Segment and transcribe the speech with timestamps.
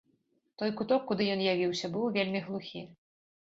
[0.61, 2.81] Той куток, куды ён явіўся, быў вельмі глухі.